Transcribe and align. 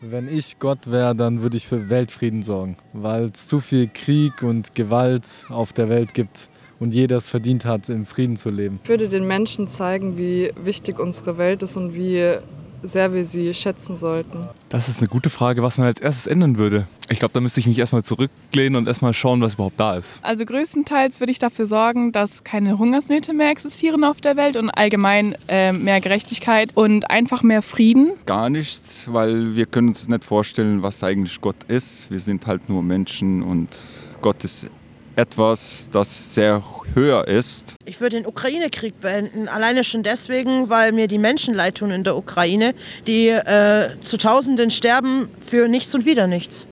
Wenn 0.00 0.28
ich 0.28 0.60
Gott 0.60 0.88
wäre, 0.88 1.16
dann 1.16 1.42
würde 1.42 1.56
ich 1.56 1.66
für 1.66 1.88
Weltfrieden 1.88 2.44
sorgen, 2.44 2.76
weil 2.92 3.30
es 3.34 3.48
zu 3.48 3.58
viel 3.58 3.88
Krieg 3.92 4.44
und 4.44 4.76
Gewalt 4.76 5.44
auf 5.48 5.72
der 5.72 5.88
Welt 5.88 6.14
gibt 6.14 6.48
und 6.78 6.94
jeder 6.94 7.16
es 7.16 7.28
verdient 7.28 7.64
hat, 7.64 7.88
im 7.88 8.06
Frieden 8.06 8.36
zu 8.36 8.50
leben. 8.50 8.78
Ich 8.84 8.88
würde 8.88 9.08
den 9.08 9.26
Menschen 9.26 9.66
zeigen, 9.66 10.16
wie 10.16 10.52
wichtig 10.62 11.00
unsere 11.00 11.36
Welt 11.36 11.64
ist 11.64 11.76
und 11.76 11.96
wie 11.96 12.36
sehr 12.82 13.12
wir 13.12 13.24
sie 13.24 13.52
schätzen 13.54 13.96
sollten. 13.96 14.48
Das 14.68 14.88
ist 14.88 14.98
eine 14.98 15.08
gute 15.08 15.30
Frage, 15.30 15.62
was 15.62 15.78
man 15.78 15.86
als 15.86 16.00
erstes 16.00 16.26
ändern 16.26 16.58
würde. 16.58 16.86
Ich 17.08 17.18
glaube, 17.18 17.32
da 17.32 17.40
müsste 17.40 17.60
ich 17.60 17.66
mich 17.66 17.78
erstmal 17.78 18.04
zurücklehnen 18.04 18.76
und 18.76 18.86
erstmal 18.86 19.14
schauen, 19.14 19.40
was 19.40 19.54
überhaupt 19.54 19.80
da 19.80 19.96
ist. 19.96 20.20
Also 20.22 20.44
größtenteils 20.44 21.20
würde 21.20 21.32
ich 21.32 21.38
dafür 21.38 21.66
sorgen, 21.66 22.12
dass 22.12 22.44
keine 22.44 22.78
Hungersnöte 22.78 23.32
mehr 23.32 23.50
existieren 23.50 24.04
auf 24.04 24.20
der 24.20 24.36
Welt 24.36 24.56
und 24.56 24.70
allgemein 24.70 25.34
äh, 25.48 25.72
mehr 25.72 26.00
Gerechtigkeit 26.00 26.76
und 26.76 27.10
einfach 27.10 27.42
mehr 27.42 27.62
Frieden. 27.62 28.12
Gar 28.26 28.50
nichts, 28.50 29.08
weil 29.10 29.54
wir 29.56 29.66
können 29.66 29.88
uns 29.88 30.08
nicht 30.08 30.24
vorstellen, 30.24 30.82
was 30.82 31.02
eigentlich 31.02 31.40
Gott 31.40 31.64
ist. 31.68 32.10
Wir 32.10 32.20
sind 32.20 32.46
halt 32.46 32.68
nur 32.68 32.82
Menschen 32.82 33.42
und 33.42 33.68
Gott 34.20 34.44
ist 34.44 34.66
etwas, 35.18 35.88
das 35.90 36.34
sehr 36.34 36.62
höher 36.94 37.26
ist. 37.26 37.74
Ich 37.84 38.00
würde 38.00 38.16
den 38.16 38.26
Ukraine-Krieg 38.26 39.00
beenden, 39.00 39.48
alleine 39.48 39.82
schon 39.82 40.02
deswegen, 40.02 40.70
weil 40.70 40.92
mir 40.92 41.08
die 41.08 41.18
Menschen 41.18 41.54
leid 41.54 41.76
tun 41.76 41.90
in 41.90 42.04
der 42.04 42.16
Ukraine, 42.16 42.74
die 43.06 43.28
äh, 43.28 43.98
zu 44.00 44.16
Tausenden 44.16 44.70
sterben 44.70 45.28
für 45.40 45.68
nichts 45.68 45.94
und 45.94 46.06
wieder 46.06 46.26
nichts. 46.26 46.66